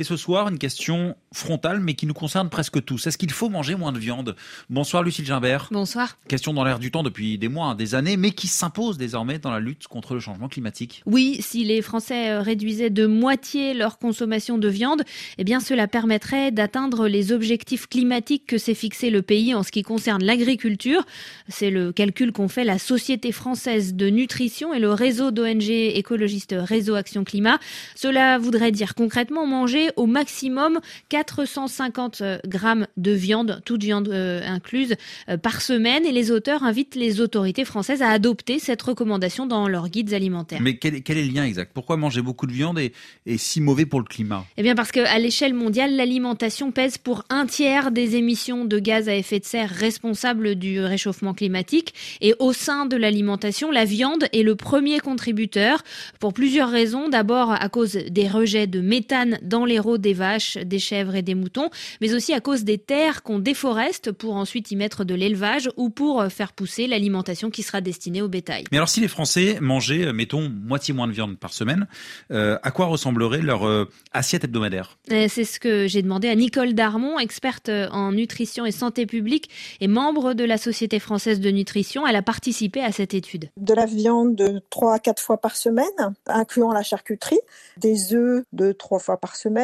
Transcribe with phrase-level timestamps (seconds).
[0.00, 3.06] Et ce soir, une question frontale, mais qui nous concerne presque tous.
[3.06, 4.34] Est-ce qu'il faut manger moins de viande?
[4.70, 5.68] Bonsoir Lucille Gimbert.
[5.70, 6.16] Bonsoir.
[6.26, 9.50] Question dans l'air du temps depuis des mois, des années, mais qui s'impose désormais dans
[9.50, 11.02] la lutte contre le changement climatique.
[11.04, 15.02] Oui, si les Français euh, réduisaient de moitié leur consommation de viande,
[15.36, 19.70] eh bien cela permettrait d'atteindre les objectifs climatiques que s'est fixé le pays en ce
[19.70, 21.04] qui concerne l'agriculture.
[21.48, 26.54] C'est le calcul qu'ont fait la Société française de nutrition et le réseau d'ONG écologistes
[26.58, 27.58] Réseau Action Climat.
[27.94, 34.94] Cela voudrait dire concrètement manger au maximum 450 grammes de viande, toute viande euh, incluse,
[35.28, 36.04] euh, par semaine.
[36.06, 40.60] Et les auteurs invitent les autorités françaises à adopter cette recommandation dans leurs guides alimentaires.
[40.60, 41.72] Mais quel, est le lien exact?
[41.74, 42.92] Pourquoi manger beaucoup de viande est,
[43.26, 44.44] est si mauvais pour le climat?
[44.56, 49.08] Eh bien parce qu'à l'échelle mondiale, l'alimentation pèse pour un tiers des émissions de gaz
[49.08, 51.94] à effet de serre responsables du réchauffement climatique.
[52.20, 55.82] Et au sein de l'alimentation, la viande est le premier contributeur
[56.18, 57.08] pour plusieurs raisons.
[57.08, 61.34] D'abord à cause des rejets de méthane dans les des vaches, des chèvres et des
[61.34, 61.70] moutons,
[62.00, 65.90] mais aussi à cause des terres qu'on déforeste pour ensuite y mettre de l'élevage ou
[65.90, 68.64] pour faire pousser l'alimentation qui sera destinée au bétail.
[68.70, 71.86] Mais alors si les Français mangeaient, euh, mettons, moitié moins de viande par semaine,
[72.30, 76.74] euh, à quoi ressemblerait leur euh, assiette hebdomadaire C'est ce que j'ai demandé à Nicole
[76.74, 82.06] Darmon, experte en nutrition et santé publique et membre de la Société française de nutrition.
[82.06, 83.50] Elle a participé à cette étude.
[83.56, 85.86] De la viande de 3 à 4 fois par semaine,
[86.26, 87.40] incluant la charcuterie,
[87.76, 89.59] des œufs de 3 fois par semaine,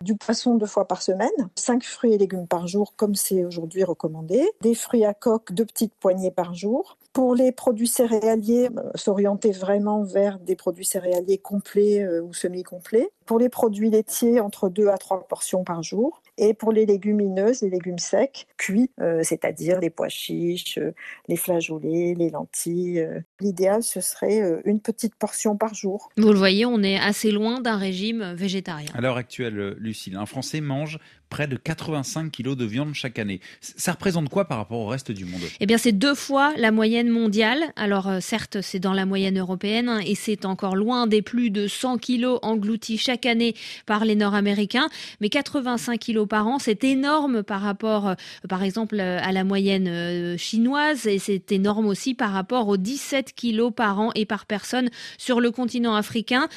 [0.00, 3.84] du poisson deux fois par semaine, 5 fruits et légumes par jour comme c'est aujourd'hui
[3.84, 8.90] recommandé, des fruits à coque, deux petites poignées par jour, pour les produits céréaliers, euh,
[8.94, 13.10] s'orienter vraiment vers des produits céréaliers complets euh, ou semi-complets.
[13.30, 16.20] Pour les produits laitiers, entre 2 à 3 portions par jour.
[16.36, 20.80] Et pour les légumineuses, les légumes secs, cuits, euh, c'est-à-dire les pois chiches,
[21.28, 23.06] les flageolets, les lentilles.
[23.38, 26.08] L'idéal, ce serait une petite portion par jour.
[26.16, 28.90] Vous le voyez, on est assez loin d'un régime végétarien.
[28.94, 30.98] À l'heure actuelle, Lucille, un Français mange
[31.30, 33.40] près de 85 kilos de viande chaque année.
[33.60, 35.40] Ça représente quoi par rapport au reste du monde?
[35.60, 37.72] Eh bien, c'est deux fois la moyenne mondiale.
[37.76, 41.50] Alors, euh, certes, c'est dans la moyenne européenne hein, et c'est encore loin des plus
[41.50, 43.54] de 100 kilos engloutis chaque année
[43.86, 44.88] par les Nord-Américains.
[45.20, 48.14] Mais 85 kilos par an, c'est énorme par rapport, euh,
[48.48, 53.32] par exemple, euh, à la moyenne chinoise et c'est énorme aussi par rapport aux 17
[53.34, 56.48] kilos par an et par personne sur le continent africain.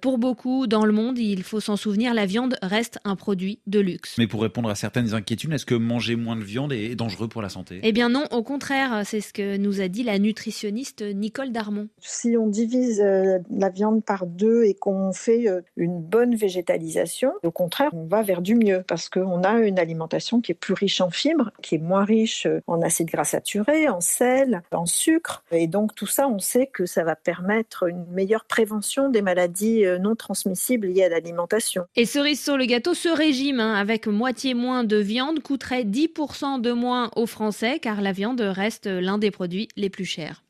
[0.00, 3.80] Pour beaucoup dans le monde, il faut s'en souvenir, la viande reste un produit de
[3.80, 4.16] luxe.
[4.18, 7.42] Mais pour répondre à certaines inquiétudes, est-ce que manger moins de viande est dangereux pour
[7.42, 7.80] la santé?
[7.82, 11.88] Eh bien non, au contraire, c'est ce que nous a dit la nutritionniste Nicole Darmon.
[12.00, 15.60] Si on divise euh, la viande par deux et qu'on fait euh,
[15.96, 20.40] une bonne végétalisation, au contraire, on va vers du mieux parce qu'on a une alimentation
[20.40, 23.88] qui est plus riche en fibres, qui est moins riche euh, en acides gras saturés,
[23.88, 25.42] en sel, en sucre.
[25.50, 29.84] Et donc tout ça, on sait que ça va permettre une meilleure prévention des maladies
[30.00, 31.84] non transmissibles liées à l'alimentation.
[31.96, 36.60] Et cerise sur le gâteau, ce régime hein, avec moitié moins de viande coûterait 10%
[36.60, 40.45] de moins aux Français car la viande reste l'un des produits les plus chers.